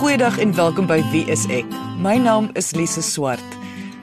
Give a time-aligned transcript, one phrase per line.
[0.00, 1.66] Goeiedag en welkom by Wie is ek?
[2.00, 3.56] My naam is Lise Swart.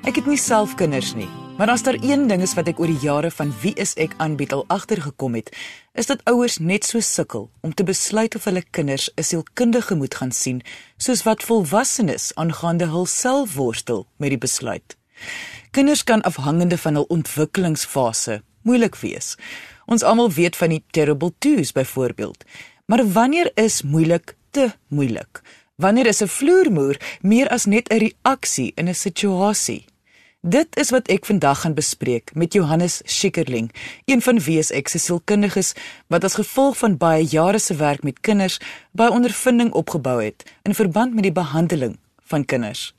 [0.06, 1.26] Ek het nie self kinders nie,
[1.58, 4.14] maar as daar een ding is wat ek oor die jare van Wie is ek
[4.22, 5.50] aanbied al agtergekom het,
[5.98, 10.14] is dat ouers net so sukkel om te besluit of hulle kinders 'n sielkundige moet
[10.14, 10.62] gaan sien,
[11.02, 14.98] soos wat volwassenes aangaande hul self worstel met die besluit.
[15.72, 19.36] Kinders kan afhangende van hul ontwikkelingsfase moeilik wees.
[19.88, 22.44] Ons almal weet van die terrible twos byvoorbeeld.
[22.86, 25.42] Maar wanneer is moeilik te moeilik?
[25.78, 29.86] Wanneer is 'n vloermoer meer as net 'n reaksie in 'n situasie?
[30.42, 33.72] Dit is wat ek vandag gaan bespreek met Johannes Schikkerling,
[34.06, 35.74] een van WSX se sielkundiges
[36.08, 38.60] wat as gevolg van baie jare se werk met kinders
[38.92, 42.96] baie ondervinding opgebou het in verband met die behandeling van kinders.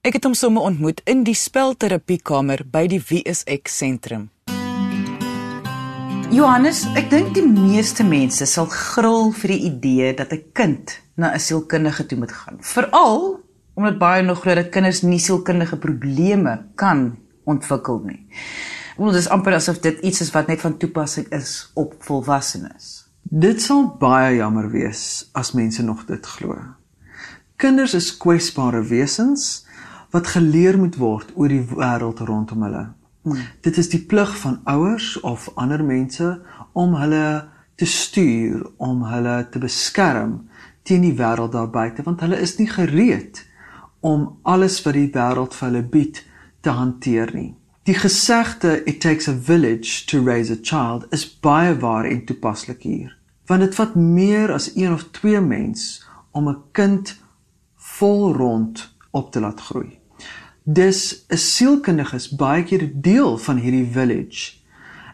[0.00, 4.31] Ek het hom sommer ontmoet in die spelterapiekamer by die WSX sentrum.
[6.32, 11.28] Johannes, ek dink die meeste mense sal gril vir die idee dat 'n kind na
[11.28, 12.56] 'n sielkundige toe moet gaan.
[12.60, 13.40] Veral
[13.76, 18.26] omdat baie nog glo dat kinders nie sielkundige probleme kan ontwikkel nie.
[18.96, 23.04] Want dit amper asof dit iets is wat net van toepassing is op volwassenes.
[23.22, 26.56] Dit sal baie jammer wees as mense nog dit glo.
[27.56, 29.66] Kinders is kwesbare wesens
[30.10, 32.86] wat geleer moet word oor die wêreld rondom hulle.
[33.60, 36.40] Dit is die plig van ouers of ander mense
[36.72, 40.48] om hulle te stuur, om hulle te beskerm
[40.82, 43.44] teen die wêreld daar buite want hulle is nie gereed
[44.02, 46.24] om alles wat die wêreld vir hulle bied
[46.66, 47.52] te hanteer nie.
[47.86, 52.82] Die gesegde it takes a village to raise a child is baie waar en toepaslik
[52.82, 53.14] hier.
[53.46, 57.16] Want dit vat meer as een of twee mens om 'n kind
[57.76, 60.01] vol rond op te laat groei.
[60.64, 64.52] Dis 'n sielkundiges baie keer deel van hierdie village.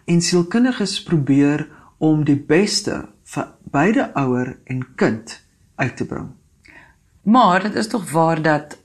[0.04, 1.68] En sielkundiges probeer
[1.98, 5.40] om die beste vir beide ouer en kind
[5.76, 6.28] uit te bring.
[7.22, 8.78] Maar dit is tog waar dat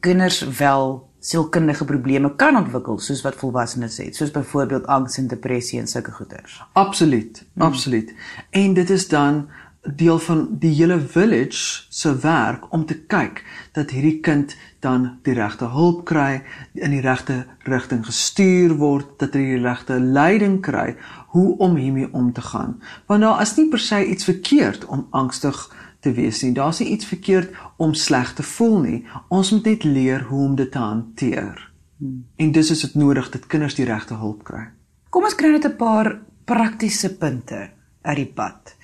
[0.00, 5.80] kinders wel sielkundige probleme kan ontwikkel soos wat volwassenes het, soos byvoorbeeld angs en depressie
[5.80, 6.62] en sulke goeters.
[6.72, 7.62] Absoluut, hmm.
[7.62, 8.14] absoluut.
[8.50, 9.48] En dit is dan
[9.82, 15.34] deel van die hele village se werk om te kyk dat hierdie kind dan die
[15.34, 16.42] regte hulp kry,
[16.74, 20.96] in die regte rigting gestuur word, dat hy die regte leiding kry
[21.32, 22.76] hoe om hiermee om te gaan.
[23.06, 25.56] Want daar is nie per se iets verkeerd om angstig
[26.00, 26.52] te wees nie.
[26.56, 29.00] Daar's nie iets verkeerd om sleg te voel nie.
[29.28, 31.70] Ons moet net leer hoe om dit te hanteer.
[32.00, 32.24] Hmm.
[32.36, 34.68] En dis is dit nodig dat kinders die regte hulp kry.
[35.10, 37.70] Kom ons kry net 'n paar praktiese punte
[38.02, 38.76] uit die pad.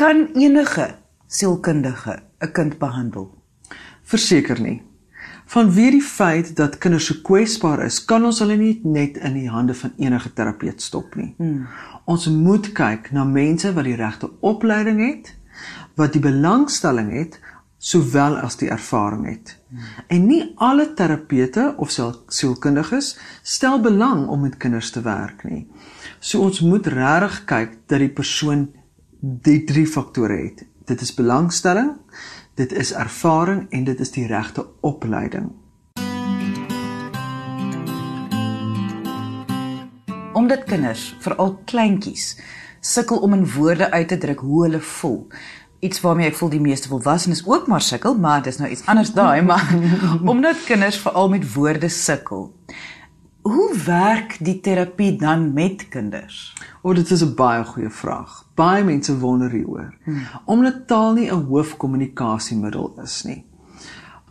[0.00, 0.94] Kan enige
[1.26, 3.38] sielkundige 'n kind behandel?
[4.02, 4.82] Verseker nie.
[5.46, 9.50] Vanweer die feit dat kinders so kwesbaar is, kan ons hulle nie net in die
[9.50, 11.34] hande van enige terapeut stop nie.
[11.36, 11.66] Hmm.
[12.04, 15.36] Ons moet kyk na mense wat die regte opleiding het
[15.94, 17.40] wat die belangstelling het
[17.78, 19.58] sowel as die ervaring het.
[20.06, 21.90] En nie alle terapeute of
[22.26, 25.66] sielkundiges stel belang om met kinders te werk nie.
[26.20, 28.68] So ons moet regtig kyk dat die persoon
[29.20, 30.64] die drie faktore het.
[30.88, 31.92] Dit is belangstelling,
[32.54, 35.50] dit is ervaring en dit is die regte opleiding.
[40.32, 42.38] Omdat kinders, veral kleintjies,
[42.80, 45.26] sukkel om in woorde uit te druk hoe hulle voel,
[45.84, 49.12] iets waarmee ek voel die meeste volwassenes ook maar sukkel, maar dis nou iets anders
[49.12, 49.68] daai, maar
[50.32, 52.48] omdat kinders veral met woorde sukkel.
[53.50, 56.52] Hoe werk die terapie dan met kinders?
[56.82, 58.46] O, oh, dit is 'n baie goeie vraag.
[58.54, 59.94] Baie mense wonder hieroor.
[60.04, 60.22] Hmm.
[60.44, 63.44] Omdat taal nie 'n hoofkommunikasiemiddel is nie.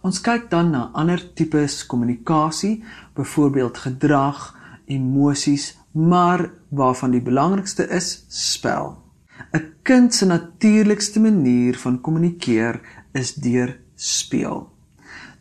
[0.01, 8.25] Ons kyk dan na ander tipes kommunikasie, byvoorbeeld gedrag, emosies, maar waarvan die belangrikste is
[8.27, 9.03] spel.
[9.51, 12.81] 'n Kind se natuurlikste manier van kommunikeer
[13.11, 14.71] is deur speel.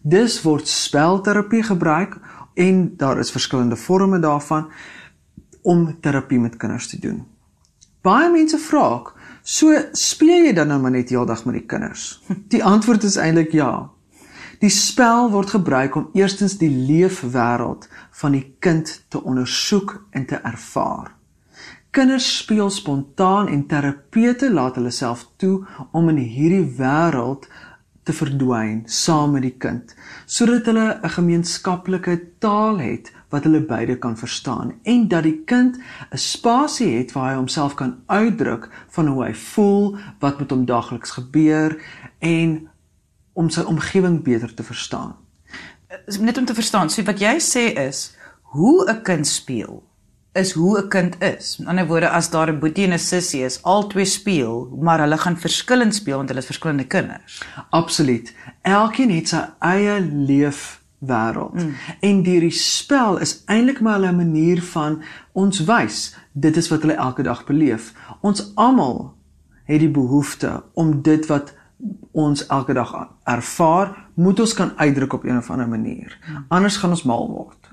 [0.02, 2.18] Dis word spelterapie gebruik
[2.58, 4.70] en daar is verskillende forme daarvan
[5.62, 7.22] om terapie met kinders te doen.
[8.02, 12.22] Baie mense vra ook, so speel jy dan nou maar net heeldag met die kinders?
[12.54, 13.90] Die antwoord is eintlik ja.
[14.58, 17.86] Die spel word gebruik om eerstens die leefwêreld
[18.20, 21.12] van die kind te ondersoek en te ervaar.
[21.94, 25.62] Kinders speel spontaan en terapeute laat hulle self toe
[25.92, 27.46] om in hierdie wêreld
[28.08, 29.92] te verdwyn saam met die kind
[30.24, 35.76] sodat hulle 'n gemeenskaplike taal het wat hulle beide kan verstaan en dat die kind
[36.12, 40.64] 'n spasie het waar hy homself kan uitdruk van hoe hy voel, wat met hom
[40.64, 41.82] daagliks gebeur
[42.18, 42.68] en
[43.32, 45.16] om sy omgewing beter te verstaan.
[46.20, 49.87] Net om te verstaan, so wat jy sê is hoe 'n kind speel
[50.32, 51.56] is hoe 'n kind is.
[51.56, 55.18] Met ander woorde, as daar 'n boetie en 'n sussie is, albei speel, maar hulle
[55.18, 57.42] gaan verskillend speel want hulle is verskillende kinders.
[57.70, 58.34] Absoluut.
[58.62, 61.54] Elkeen het sy eie leefwêreld.
[61.54, 61.74] Mm.
[62.00, 65.02] En die spel is eintlik maar 'n manier van
[65.32, 67.92] ons wys dit is wat hulle elke dag beleef.
[68.20, 69.14] Ons almal
[69.64, 71.54] het die behoefte om dit wat
[72.18, 72.90] ons elke dag
[73.28, 76.18] ervaar, moet ons kan uitdruk op 'n of ander manier.
[76.48, 77.68] Anders gaan ons mal word.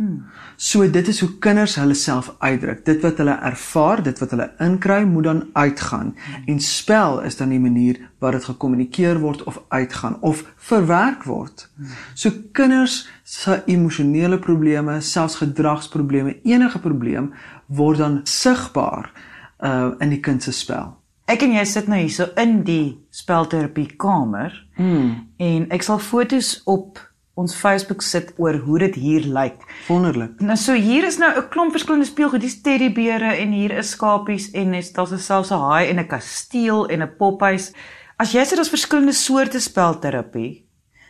[0.56, 2.86] So dit is hoe kinders hulle self uitdruk.
[2.86, 6.16] Dit wat hulle ervaar, dit wat hulle inkry, moet dan uitgaan.
[6.46, 11.70] En spel is dan die manier waarop dit gekommunikeer word of uitgaan of verwerk word.
[12.14, 17.34] So kinders se emosionele probleme, selfs gedragsprobleme, enige probleem
[17.66, 19.12] word dan sigbaar
[19.60, 20.98] uh in die kind se spel.
[21.26, 24.54] Ek en jy sit nou hierso in die spelterapie kamer.
[24.78, 25.28] Mm.
[25.42, 27.00] En ek sal fotos op
[27.36, 29.58] ons Facebook sit oor hoe dit hier lyk.
[29.90, 30.38] Wonderlik.
[30.40, 34.52] Nou so hier is nou 'n klomp verskillende speelgoed, dis teddybeere en hier is skapies
[34.52, 37.74] en daar's selfs 'n haai en 'n kasteel en 'n pophuis.
[38.18, 40.66] As jy sê daar's verskillende soorte spelterapie,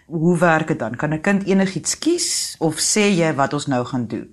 [0.08, 0.96] hoe werk dit dan?
[0.96, 4.30] Kan 'n kind enigiets kies of sê jy wat ons nou gaan doen?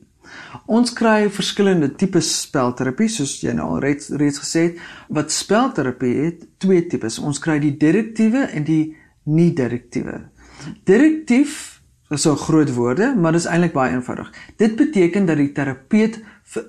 [0.67, 4.81] Ons kry verskillende tipe spelterapie soos jy nou reeds, reeds gesê het.
[5.09, 7.19] Wat spelterapie het, twee tipes.
[7.19, 10.19] Ons kry die direktiewe en die nie direktiewe.
[10.89, 11.83] Direktief
[12.13, 14.29] is so groot woorde, maar dit is eintlik baie eenvoudig.
[14.61, 16.21] Dit beteken dat die terapeut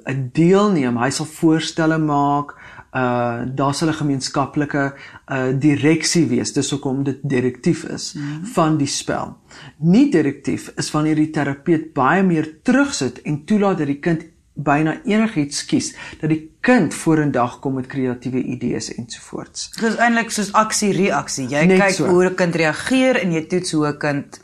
[0.07, 2.55] 'n deelneem, hy sal voorstelle maak,
[2.93, 4.93] uh daar sal 'n gemeenskaplike
[5.27, 8.45] uh direksie wees dis hoekom dit direktief is mm -hmm.
[8.45, 9.37] van die spel.
[9.77, 14.99] Nie direktief is wanneer die terapeut baie meer terugsit en toelaat dat die kind byna
[15.03, 19.71] enigiets kies dat die kind vorendag kom met kreatiewe idees ensovoorts.
[19.79, 21.47] Dit is eintlik soos aksie reaksie.
[21.51, 22.07] Jy net kyk so.
[22.07, 24.41] hoe 'n kind reageer en jy toets hoe 'n kind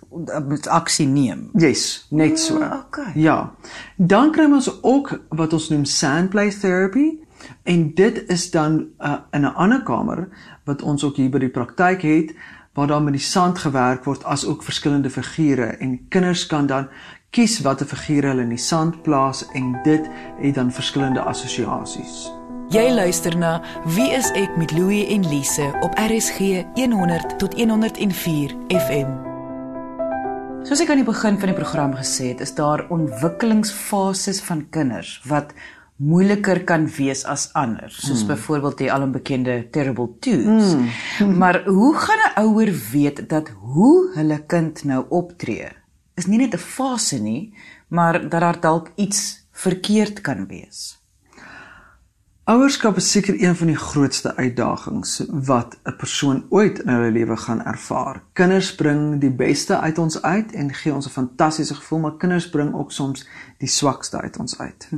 [0.48, 1.50] moet aksie neem.
[1.54, 2.58] Yes, net so.
[2.58, 3.12] Oh, okay.
[3.16, 3.56] Ja.
[3.96, 7.20] Dan kry ons ook wat ons noem sandplay therapy
[7.70, 10.28] En dit is dan uh, in 'n ander kamer
[10.64, 12.34] wat ons ook hier by die praktyk het
[12.74, 16.88] waar daar met die sand gewerk word as ook verskillende figure en kinders kan dan
[17.30, 20.10] kies watter figure hulle in die sand plaas en dit
[20.42, 22.32] het dan verskillende assosiasies.
[22.70, 28.56] Jy luister na Wie is ek met Louie en Lise op RSG 100 tot 104
[28.70, 29.10] FM.
[30.64, 35.22] Soos ek aan die begin van die program gesê het, is daar ontwikkelingsfases van kinders
[35.26, 35.54] wat
[36.00, 38.28] moeiliker kan wees as ander soos mm.
[38.32, 41.34] byvoorbeeld die alombekende terrible twos mm.
[41.42, 45.68] maar hoe gaan 'n ouer weet dat hoe hulle kind nou optree
[46.16, 47.54] is nie net 'n fase nie
[47.88, 51.00] maar dat daar dalk iets verkeerd kan wees
[52.50, 57.38] Ouerskap is seker een van die grootste uitdagings wat 'n persoon ooit in hulle lewe
[57.38, 58.24] gaan ervaar.
[58.34, 62.50] Kinders bring die beste uit ons uit en gee ons 'n fantastiese gevoel, maar kinders
[62.50, 64.90] bring ook soms die swakste uit ons uit.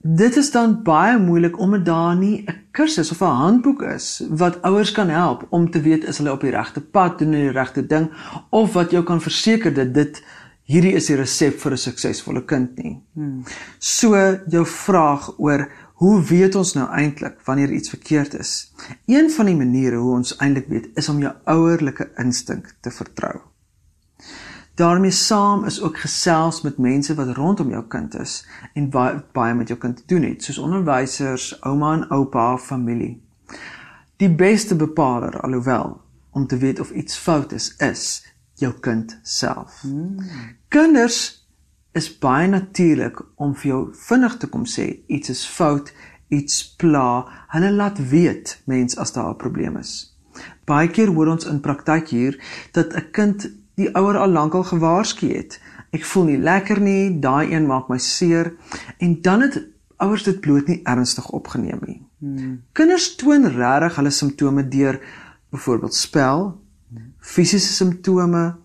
[0.00, 4.62] Dit is dan baie moeilik omdat daar nie 'n kursus of 'n handboek is wat
[4.62, 7.86] ouers kan help om te weet is hulle op die regte pad doen die regte
[7.86, 8.10] ding
[8.50, 10.22] of wat jou kan verseker dat dit
[10.62, 13.00] hierdie is die resep vir 'n suksesvolle kind nie.
[13.12, 13.42] Hmm.
[13.78, 18.72] So jou vraag oor hoe weet ons nou eintlik wanneer iets verkeerd is?
[19.06, 23.47] Een van die maniere hoe ons eintlik weet is om jou ouerlike instink te vertrou
[24.78, 29.54] daarmee saam is ook gesels met mense wat rondom jou kind is en baie baie
[29.54, 33.16] met jou kind te doen het, soos onderwysers, ouma en oupa, familie.
[34.16, 38.22] Die beste bepaler alhoewel om te weet of iets fout is, is
[38.54, 39.80] jou kind self.
[39.80, 40.22] Hmm.
[40.68, 41.48] Kinders
[41.92, 45.90] is baie natuurlik om vir jou vinnig te kom sê iets is fout,
[46.28, 47.24] iets pla.
[47.54, 50.14] Hulle laat weet mens as daar 'n probleem is.
[50.64, 52.38] Baie keer hoor ons in praktyk hier
[52.72, 55.58] dat 'n kind die ouer al lankal gewaarsku het.
[55.94, 58.52] Ek voel nie lekker nie, daai een maak my seer
[58.98, 59.60] en dan het
[60.02, 62.00] ouers dit bloot nie ernstig opgeneem nie.
[62.18, 62.60] Hmm.
[62.72, 65.00] Kinders toon regtig hulle simptome deur
[65.54, 66.50] byvoorbeeld spel,
[67.18, 68.56] fisiese simptome,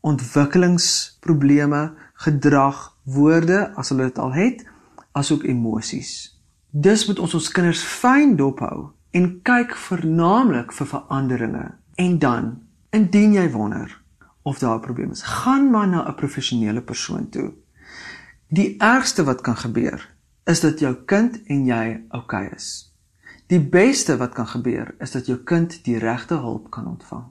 [0.00, 1.92] ontwikkelingsprobleme,
[2.24, 4.64] gedrag, woorde as hulle dit al het,
[5.12, 6.32] asook emosies.
[6.70, 11.66] Dis moet ons ons kinders fyn dophou en kyk vernaamlik vir veranderinge.
[12.00, 12.52] En dan,
[12.96, 14.01] indien jy wonder,
[14.42, 17.52] of daar 'n probleem is, gaan maar na 'n professionele persoon toe.
[18.48, 22.94] Die ergste wat kan gebeur is dat jou kind en jy oukei okay is.
[23.46, 27.24] Die beste wat kan gebeur is dat jou kind die regte hulp kan ontvang.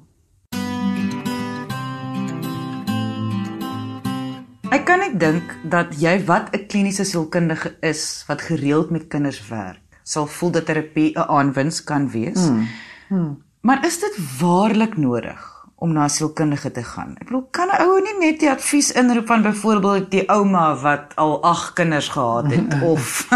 [4.72, 9.48] Ek kan net dink dat jy wat 'n kliniese sielkundige is wat gereeld met kinders
[9.48, 12.48] werk, sal voel dat terapie 'n aanwins kan wees.
[12.48, 12.68] Hmm.
[13.08, 13.44] Hmm.
[13.62, 17.16] Maar is dit waarlik nodig om na 'n sielkundige te gaan.
[17.18, 21.16] Ek bedoel, kan 'n ou nie net die advies inroep van byvoorbeeld die ouma wat
[21.16, 23.28] al 8 kinders gehad het of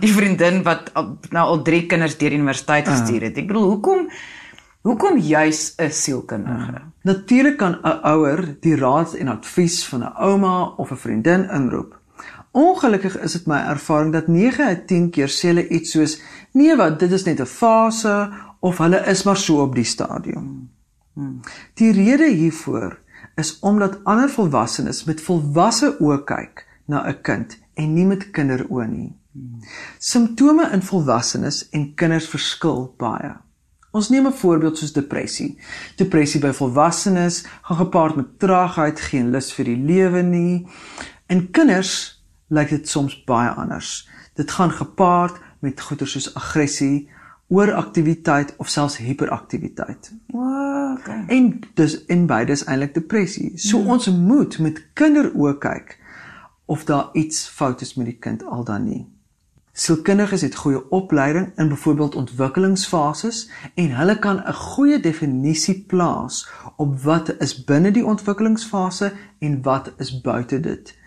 [0.00, 0.92] die vriendin wat
[1.30, 3.36] nou al 3 kinders deur universiteit gestuur het.
[3.36, 4.08] Ek bedoel, hoekom
[4.82, 6.80] hoekom juis 'n sielkundige?
[7.02, 11.98] Natuurlik kan 'n ouer die raad en advies van 'n ouma of 'n vriendin inroep.
[12.50, 16.20] Ongelukkig is dit my ervaring dat 9 uit 10 keer sê hulle iets soos
[16.52, 18.30] nee wat dit is net 'n fase
[18.60, 20.70] of hulle is maar so op die stadium.
[21.74, 22.98] Die rede hiervoor
[23.36, 28.86] is omdat ander volwassenes met volwasse oë kyk na 'n kind en nie met kinderoë
[28.88, 29.12] nie.
[29.98, 33.36] Simptome in volwassenes en kinders verskil baie.
[33.90, 35.58] Ons neem 'n voorbeeld soos depressie.
[35.96, 40.66] Depressie by volwassenes gaan gepaard met traagheid, geen lus vir die lewe nie.
[41.26, 44.08] In kinders lyk dit soms baie anders.
[44.34, 47.08] Dit gaan gepaard met goeie soos aggressie,
[47.50, 50.12] ooraktiwiteit of selfs hiperaktiwiteit.
[50.26, 51.24] Wow, okay.
[51.26, 53.52] En dis en beide is eintlik depressie.
[53.58, 53.96] So hmm.
[53.96, 55.96] ons moet met kinderoë kyk
[56.70, 59.02] of daar iets fout is met die kind al dan nie.
[59.72, 67.02] Sielkundiges het goeie opleiding in byvoorbeeld ontwikkelingsfases en hulle kan 'n goeie definisie plaas op
[67.02, 70.98] wat is binne die ontwikkelingsfase en wat is buite dit.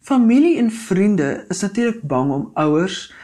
[0.00, 3.14] Familie en vriende is natuurlik bang om ouers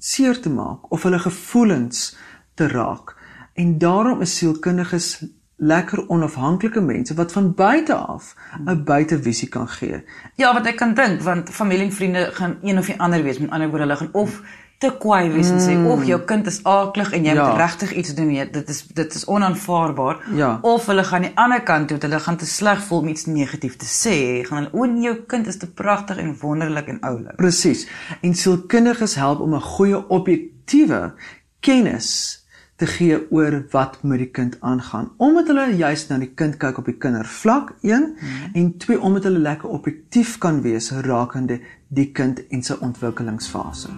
[0.00, 2.16] seer te maak of hulle gevoelens
[2.54, 3.14] te raak.
[3.54, 5.24] En daarom is sielkundiges
[5.60, 10.04] lekker onafhanklike mense wat van buite af 'n buitevisie kan gee.
[10.34, 13.38] Ja, wat ek kan dink want familie en vriende gaan een of die ander wees,
[13.38, 14.42] met ander woorde hulle gaan of
[14.80, 15.86] te kwaai wees en sê Mm.
[15.92, 17.48] of jou kind is aaklig en jy Ja.
[17.48, 20.58] moet regtig iets doen nee dit is dit is onaanvaarbaar Ja.
[20.62, 23.76] of hulle gaan die ander kant toe hulle gaan te sleg voel om iets negatief
[23.76, 27.36] te sê gaan hulle o nee jou kind is te pragtig en wonderlik en oulik
[27.36, 27.86] Presies.
[28.22, 31.12] En sielkundiges help om 'n goeie objektiewe
[31.60, 32.38] kennis
[32.76, 35.10] te gee oor wat met die kind aangaan.
[35.18, 38.50] Omdat hulle juis na die kind kyk op die kindervlak 1 hmm.
[38.54, 43.88] en 2 omdat hulle lekker objektief kan wees rakende die kind en sy ontwikkelingsfase.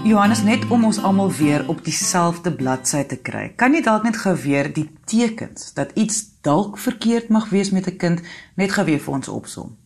[0.00, 3.50] Johannes net om ons almal weer op dieselfde bladsy te kry.
[3.60, 7.86] Kan jy dalk net gou weer die tekens dat iets dalk verkeerd mag wees met
[7.86, 8.22] 'n kind
[8.56, 9.76] net gou weer vir ons opsom?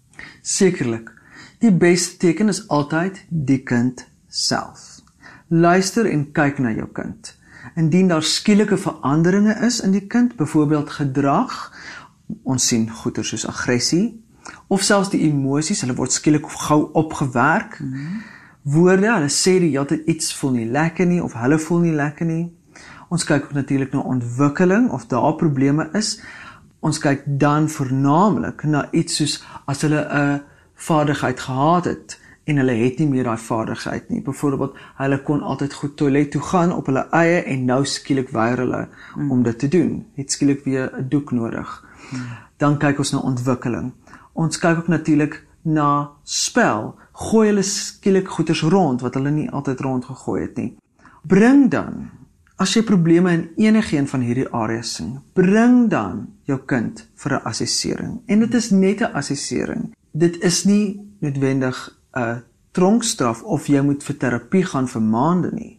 [0.43, 1.11] Sekerlik.
[1.59, 5.03] Die beste teken is altyd die kind self.
[5.49, 7.37] Luister en kyk na jou kind.
[7.75, 11.73] Indien daar skielike veranderinge is in die kind, byvoorbeeld gedrag,
[12.43, 14.23] ons sien goeie soos aggressie
[14.67, 17.81] of selfs die emosies, hulle word skielik gou opgewerk.
[17.81, 18.34] Mm -hmm.
[18.65, 21.97] Woorde, hulle sê die hele tyd iets voel nie lekker nie of hulle voel nie
[21.97, 22.45] lekker nie.
[23.13, 26.17] Ons kyk ook natuurlik na ontwikkeling of daar probleme is.
[26.81, 29.35] Ons kyk dan vernaamlik na iets soos
[29.69, 30.43] as hulle 'n
[30.75, 34.23] vaardigheid gehad het en hulle het nie meer daai vaardigheid nie.
[34.23, 38.59] Byvoorbeeld, hulle kon altyd goed toilet toe gaan op hulle eie en nou skielik weier
[38.59, 39.31] hulle mm.
[39.31, 40.07] om dit te doen.
[40.15, 41.85] Het skielik weer 'n doek nodig.
[42.11, 42.21] Mm.
[42.57, 43.93] Dan kyk ons na ontwikkeling.
[44.33, 46.95] Ons kyk ook natuurlik na spel.
[47.15, 50.71] Gooi hulle skielik goeders rond wat hulle nie altyd rondgegooi het nie.
[51.23, 52.11] Bring dan
[52.59, 57.45] as jy probleme in enigiets van hierdie areas sien, bring dan jou kind vir 'n
[57.45, 58.21] assessering.
[58.27, 59.95] En dit is net 'n assessering.
[60.13, 62.43] Dit is nie noodwendig 'n
[62.73, 65.79] tronkstraf of jy moet vir terapie gaan vir maande nie.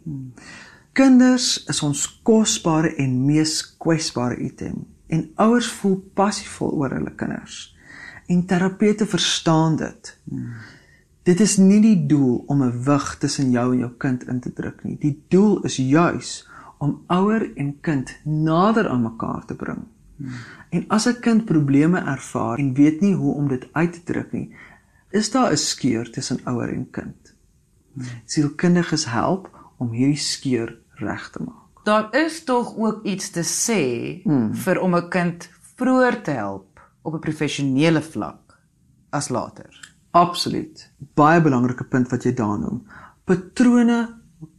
[0.92, 7.76] Kinders is ons kosbare en mees kwesbare item en ouers voel passievol oor hulle kinders.
[8.26, 10.18] En terapeute verstaan dit.
[11.26, 14.52] Dit is nie die doel om 'n wig tussen jou en jou kind in te
[14.52, 14.96] druk nie.
[14.98, 19.82] Die doel is juis om ouer en kind nader aan mekaar te bring.
[20.70, 24.32] En as 'n kind probleme ervaar en weet nie hoe om dit uit te druk
[24.32, 24.54] nie,
[25.10, 27.34] is daar 'n skeur tussen ouer en kind.
[28.24, 31.84] Sielkundiges help om hierdie skeur reg te maak.
[31.84, 34.54] Daar is tog ook iets te sê hmm.
[34.54, 38.58] vir om 'n kind vroeër te help op 'n professionele vlak
[39.10, 39.95] as later.
[40.16, 40.84] Absoluut.
[41.18, 42.82] Baie belangrike punt wat jy daar noem.
[43.28, 44.00] Patrone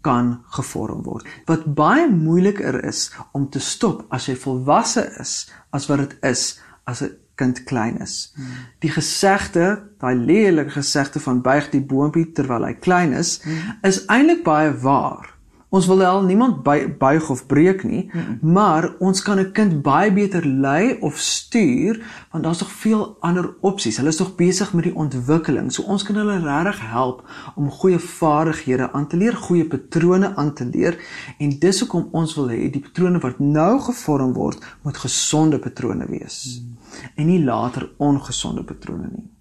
[0.05, 1.27] kan gevorm word.
[1.49, 5.39] Wat baie moeiliker is om te stop as jy volwasse is
[5.75, 8.33] as wat dit is as 'n kind klein is.
[8.35, 8.45] Hmm.
[8.79, 13.77] Die gesegde, daai lelike gesegde van buig die boontjie terwyl hy klein is, hmm.
[13.81, 15.36] is eintlik baie waar.
[15.69, 16.61] Ons wil al niemand
[16.97, 18.51] buig of breek nie, mm -mm.
[18.51, 21.99] maar ons kan 'n kind baie beter lei of stuur
[22.31, 23.97] want daar's nog veel ander opsies.
[23.97, 25.73] Hulle is nog besig met die ontwikkeling.
[25.73, 30.53] So ons kan hulle regtig help om goeie vaardighede aan te leer, goeie patrone aan
[30.53, 30.97] te leer
[31.37, 36.05] en dis hoekom ons wil hê die patrone wat nou gevorm word, moet gesonde patrone
[36.07, 36.77] wees mm.
[37.15, 39.36] en nie later ongesonde patrone nie.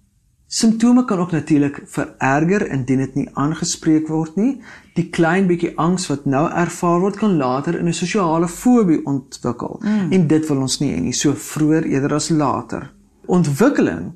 [0.47, 4.61] Simptome kan ook natuurlik vererger indien dit nie aangespreek word nie.
[4.95, 9.79] Die klein bietjie angs wat nou ervaar word kan later in 'n sosiale fobie ontwikkel
[9.83, 10.11] mm.
[10.11, 12.91] en dit wil ons nie hê nie, so vroeër eerder as later.
[13.25, 14.13] Ontwikkeling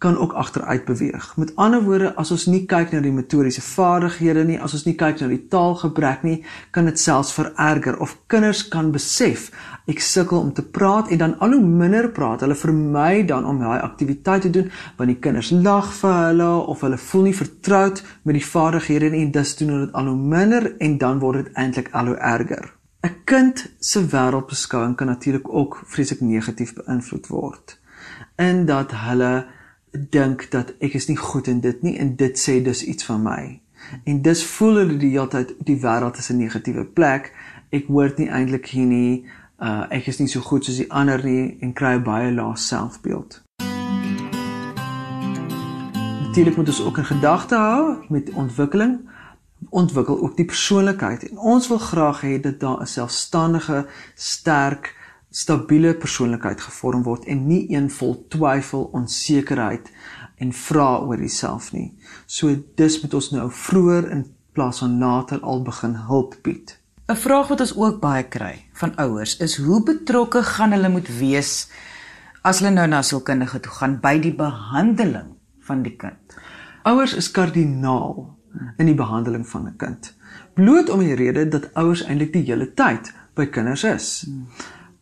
[0.00, 1.36] kan ook agteruit beweeg.
[1.36, 4.94] Met ander woorde, as ons nie kyk na die motoriese vaardighede nie, as ons nie
[4.96, 6.38] kyk na die taalgebrek nie,
[6.72, 9.50] kan dit selfs vererger of kinders kan besef
[9.90, 12.40] ek sukkel om te praat en dan al hoe minder praat.
[12.46, 16.80] Hulle vermy dan om daai aktiwiteit te doen want die kinders lag vir hulle of
[16.86, 20.18] hulle voel nie vertroud met die vaardighede nie en dus doen hulle dit al hoe
[20.36, 22.72] minder en dan word dit eintlik al hoe erger.
[23.04, 27.78] 'n Kind se wêreldbeskouing kan natuurlik ook vreeslik negatief beïnvloed word
[28.36, 29.46] in dat hulle
[29.92, 33.22] dink dat ek is nie goed in dit nie en dit sê dus iets van
[33.22, 33.60] my.
[34.04, 37.32] En dis voel hulle die hele tyd die wêreld is 'n negatiewe plek.
[37.70, 39.24] Ek hoort nie eintlik hier nie.
[39.58, 43.42] Uh ek is nie so goed soos die ander nie en kry baie lae selfbeeld.
[46.22, 49.00] Natuurlik moet ons ook in gedagte hou met ontwikkeling
[49.68, 54.96] ontwikkel ook die persoonlikheid en ons wil graag hê dat daar 'n selfstandige, sterk
[55.30, 59.90] stabiele persoonlikheid gevorm word en nie een vol twyfel, onsekerheid
[60.42, 61.92] en vrae oor jouself nie.
[62.26, 66.76] So dis moet ons nou vroeër in plaas van later al begin hulp bied.
[67.10, 71.08] 'n Vraag wat ons ook baie kry van ouers is hoe betrokke gaan hulle moet
[71.18, 71.68] wees
[72.42, 76.36] as hulle nou na sielkundige toe gaan by die behandeling van die kind.
[76.82, 78.38] Ouers is kardinaal
[78.78, 80.14] in die behandeling van 'n kind.
[80.54, 84.24] Bloot om die rede dat ouers eintlik die hele tyd by kinders is.
[84.26, 84.46] Hmm.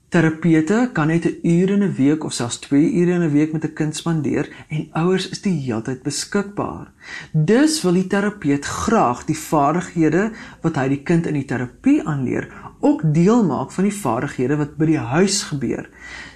[0.09, 3.53] Terapeute kan net 'n uur in 'n week of selfs 2 ure in 'n week
[3.53, 6.91] met 'n kind spandeer en ouers is die heeltyd beskikbaar.
[7.33, 12.49] Dus wil die terapeut graag die vaardighede wat hy die kind in die terapie aanleer,
[12.81, 15.88] ook deel maak van die vaardighede wat by die huis gebeur.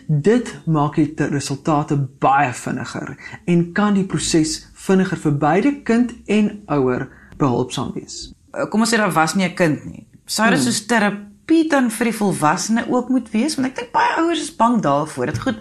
[0.06, 6.62] Dit maak die resultate baie vinniger en kan die proses vinniger vir beide kind en
[6.66, 8.34] ouer behulpsaam wees.
[8.68, 10.06] Kom ons sê daar was nie 'n kind nie.
[10.26, 10.64] Sou dit hmm.
[10.64, 14.40] soos terapie terapie dan vir die volwassene ook moet wees want ek dink baie ouers
[14.40, 15.26] is bang daarvoor.
[15.26, 15.58] Dit goed.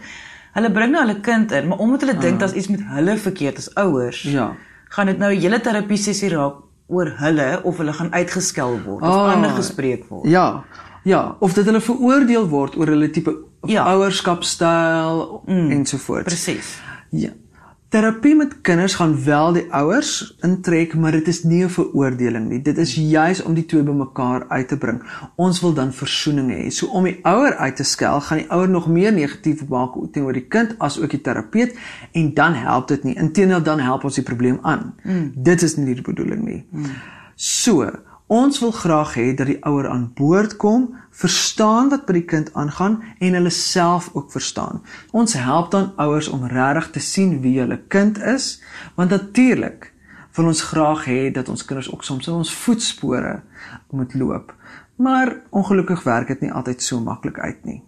[0.53, 2.39] Hulle bring nou hulle kind in, maar omdat hulle dink ah.
[2.39, 4.21] daar's iets met hulle verkeerd as ouers.
[4.23, 4.55] Ja.
[4.89, 9.01] Gaan dit nou 'n hele terapie sessie raak oor hulle of hulle gaan uitgeskel word
[9.01, 10.27] of oh, ander gespreek word.
[10.29, 10.63] Ja.
[11.03, 13.33] Ja, of dit hulle veroordeel word oor hulle tipe
[13.65, 13.85] ja.
[13.85, 16.27] ouerskapstyl mm, ensovoorts.
[16.27, 16.79] Presies.
[17.09, 17.31] Ja.
[17.91, 20.11] Terapie met kinders gaan wel die ouers
[20.47, 22.61] intrek, maar dit is nie 'n veroordeling nie.
[22.61, 25.01] Dit is juis om die twee bymekaar uit te bring.
[25.35, 26.67] Ons wil dan versoening hê.
[26.67, 30.33] So om die ouer uit te skel, gaan die ouer nog meer negatief maak teenoor
[30.33, 31.75] die kind as ook die terapeut
[32.11, 33.15] en dan help dit nie.
[33.15, 34.95] Inteendeel dan help ons die probleem aan.
[35.03, 35.31] Mm.
[35.35, 36.65] Dit is nie die bedoeling nie.
[36.69, 36.85] Mm.
[37.35, 37.91] So,
[38.31, 42.53] Ons wil graag hê dat die ouer aan boord kom, verstaan wat by die kind
[42.55, 44.79] aangaan en hulle self ook verstaan.
[45.11, 48.61] Ons help dan ouers om regtig te sien wie hulle kind is,
[48.95, 49.91] want natuurlik
[50.39, 53.41] wil ons graag hê dat ons kinders ook soms in ons voetspore
[53.91, 54.55] moet loop.
[54.95, 57.81] Maar ongelukkig werk dit nie altyd so maklik uit nie.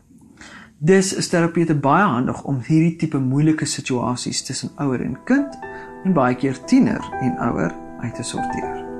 [0.83, 5.55] Dis is terapeute baie handig om hierdie tipe moeilike situasies tussen ouer en kind
[6.03, 8.92] en baie keer tiener en ouer uit te sorteer.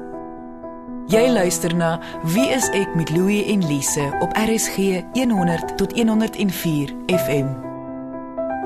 [1.11, 1.97] Jy luister na
[2.31, 7.49] Wie is ek met Louie en Lise op RSG 100 tot 104 FM.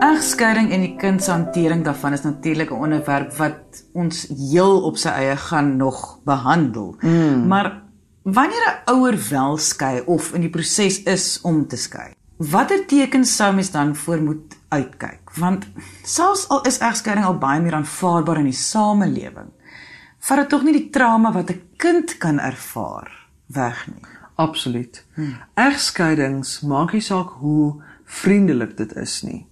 [0.06, 4.98] Egskeiding en die kind se hantering daarvan is natuurlik 'n onderwerp wat ons heel op
[4.98, 6.96] sy eie gaan nog behandel.
[7.02, 7.48] Mm.
[7.48, 7.82] Maar
[8.22, 13.36] wanneer 'n ouer wel skei of in die proses is om te skei, watter tekens
[13.36, 15.34] sou mens dan voor moet uitkyk?
[15.34, 15.68] Want
[16.04, 19.50] selfs al is egskeiding al baie meer aanvaarbaar in die samelewing,
[20.20, 24.04] vat dit tog nie die trauma wat 'n kind kan ervaar weg nie.
[24.36, 25.06] Absoluut.
[25.14, 25.36] Hmm.
[25.54, 29.48] Egskeidings maak nie saak hoe vriendelik dit is nie.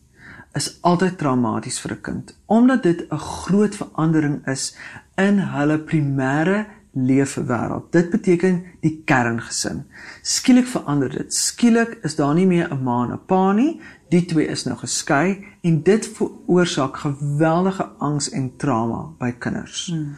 [0.53, 4.75] Is altyd traumaties vir 'n kind omdat dit 'n groot verandering is
[5.15, 7.91] in hulle primêre leefwêreld.
[7.91, 9.83] Dit beteken die kerngesin.
[10.21, 11.33] Skielik verander dit.
[11.33, 13.81] Skielik is daar nie meer 'n ma en 'n pa nie.
[14.09, 19.87] Die twee is nou geskei en dit veroorsaak geweldige angs en trauma by kinders.
[19.87, 20.15] Hmm.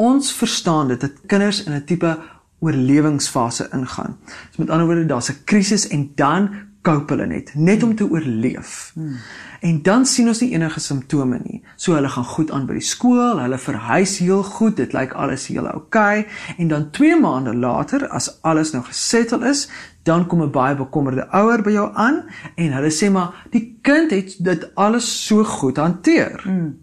[0.00, 2.18] Ons verstaan dit dat kinders in 'n tipe
[2.60, 4.16] oorlewingsfase ingaan.
[4.50, 6.50] So met ander woorde, daar's 'n krisis en dan
[6.82, 8.90] cope hulle net, net om te oorleef.
[8.94, 9.16] Hmm.
[9.60, 11.62] En dan sien ons nie enige simptome nie.
[11.76, 15.46] So hulle gaan goed aan by die skool, hulle verhuis heel goed, dit lyk alles
[15.46, 19.68] heel oukei en dan 2 maande later as alles nou gesettel is,
[20.02, 22.24] dan kom 'n baie bekommerde ouer by jou aan
[22.56, 26.40] en hulle sê maar die kind het dit alles so goed hanteer.
[26.42, 26.78] Hmm.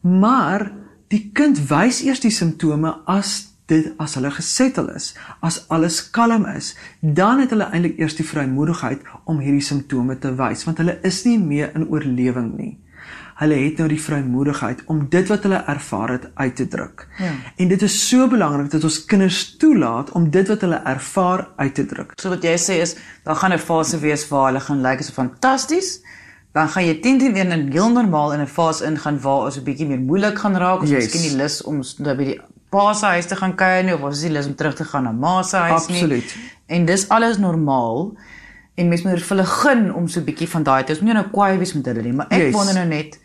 [0.00, 0.83] Maar
[1.14, 5.12] Die kind wys eers die simptome as dit as hulle gesettel is,
[5.46, 10.32] as alles kalm is, dan het hulle eintlik eers die vrymoedigheid om hierdie simptome te
[10.40, 12.72] wys want hulle is nie meer in oorlewing nie.
[13.38, 17.06] Hulle het nou die vrymoedigheid om dit wat hulle ervaar het uit te druk.
[17.18, 17.30] Ja.
[17.62, 21.74] En dit is so belangrik dat ons kinders toelaat om dit wat hulle ervaar uit
[21.78, 22.18] te druk.
[22.18, 22.96] So wat jy sê is,
[23.26, 26.00] dan gaan 'n fase wees waar hulle gaan lyk like, asof fantasties
[26.54, 29.56] dan gaan jy teen teen weer in heel normaal in 'n fase ingaan waar ons
[29.58, 31.04] 'n bietjie meer moeilik gaan raak ons yes.
[31.04, 32.40] miskien nie lus om by die
[32.70, 34.84] pa se huis te gaan kuier nie of ons is nie lus om terug te
[34.84, 36.36] gaan na ma se huis nie Absoluut.
[36.66, 38.16] en dis alles normaal
[38.74, 41.28] en mens moet hulle gun om so 'n bietjie van daai te is nie nou
[41.30, 42.54] kwaai wees met hulle nie maar ek yes.
[42.54, 43.20] wonder nou net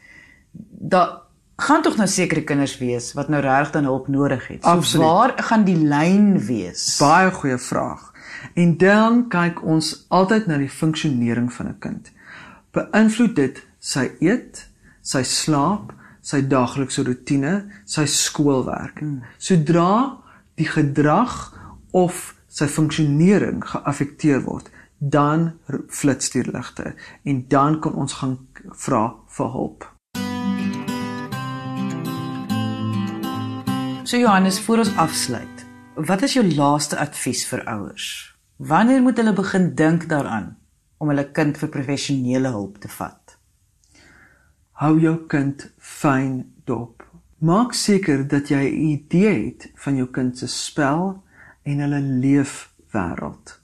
[0.94, 1.22] dat
[1.56, 5.06] gaan tog nou sekere kinders wees wat nou regtig dan hulp nodig het so Absoluut.
[5.06, 8.14] waar gaan die lyn wees baie goeie vraag
[8.54, 12.12] en dan kyk ons altyd na die funksionering van 'n kind
[12.76, 14.66] beïnvloed dit sy eet,
[15.02, 17.54] sy slaap, sy daaglikse rotine,
[17.90, 19.00] sy skoolwerk.
[19.02, 19.22] Hmm.
[19.42, 20.20] Sodra
[20.60, 21.54] die gedrag
[21.96, 25.54] of sy funksionering geaffekteer word, dan
[25.88, 26.92] flits die ligte
[27.24, 28.36] en dan kan ons gaan
[28.84, 29.04] vra
[29.38, 29.88] vir hulp.
[34.04, 38.08] So Johannes, voor ons afsluit, wat is jou laaste advies vir ouers?
[38.58, 40.59] Wanneer moet hulle begin dink daaraan
[41.00, 43.36] om hulle kind vir professionele hulp te vat.
[44.84, 47.04] Hou jou kind fyn dop.
[47.40, 51.24] Maak seker dat jy 'n idee het van jou kind se spel
[51.64, 53.62] en hulle leefwêreld.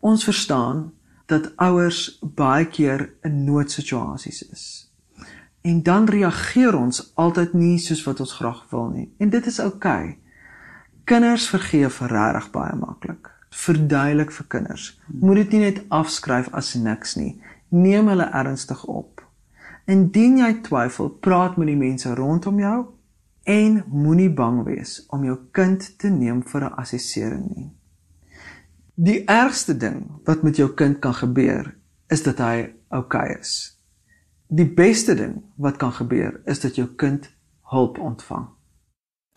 [0.00, 0.92] Ons verstaan
[1.26, 4.92] dat ouers baie keer in noodsituasies is.
[5.62, 9.14] En dan reageer ons altyd nie soos wat ons graag wil nie.
[9.18, 10.04] En dit is oukei.
[10.04, 10.18] Okay.
[11.04, 15.00] Kinders vergeef regtig baie maklik verduidelik vir kinders.
[15.06, 17.40] Moet dit nie net afskryf as niks nie.
[17.68, 19.22] Neem hulle ernstig op.
[19.86, 22.78] Indien jy twyfel, praat met die mense rondom jou
[23.46, 27.70] en moenie bang wees om jou kind te neem vir 'n assessering nie.
[28.94, 31.76] Die ergste ding wat met jou kind kan gebeur,
[32.08, 33.78] is dat hy oukei okay is.
[34.48, 37.30] Die beste ding wat kan gebeur, is dat jou kind
[37.62, 38.55] hulp ontvang.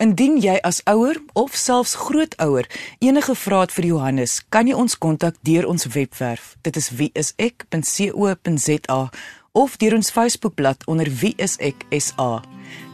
[0.00, 2.64] Indien jy as ouer of selfs grootouer
[3.04, 6.54] enige vrae het vir Johannes, kan jy ons kontak deur ons webwerf.
[6.64, 9.00] Dit is wieisek.co.za
[9.52, 12.30] of deur ons Facebookblad onder wieiseksa.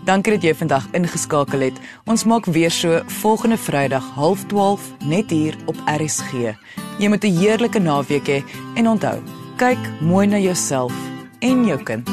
[0.07, 1.79] Dankie dat jy vandag ingeskakel het.
[2.11, 6.59] Ons maak weer so volgende Vrydag 12:30 net hier op RSG.
[6.99, 9.23] Jy moet 'n heerlike naweek hê he, en onthou,
[9.57, 10.93] kyk mooi na jouself
[11.39, 12.11] en jou kind.